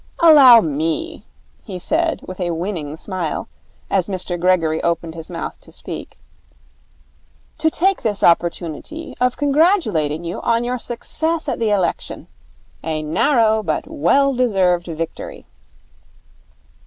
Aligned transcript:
'Allow 0.19 0.61
me,' 0.61 1.27
he 1.61 1.77
said 1.77 2.21
with 2.23 2.39
a 2.39 2.49
winning 2.55 2.97
smile, 2.97 3.47
as 3.87 4.07
Mr 4.07 4.39
Gregory 4.41 4.81
opened 4.81 5.13
his 5.13 5.29
mouth 5.29 5.59
to 5.61 5.71
speak, 5.71 6.17
'to 7.59 7.69
take 7.69 8.01
this 8.01 8.23
opportunity 8.23 9.15
of 9.21 9.37
congratulating 9.37 10.23
you 10.23 10.41
on 10.41 10.63
your 10.63 10.79
success 10.79 11.47
at 11.47 11.59
the 11.59 11.69
election. 11.69 12.25
A 12.83 13.03
narrow 13.03 13.61
but 13.61 13.85
well 13.85 14.33
deserved 14.33 14.87
victory.' 14.87 15.45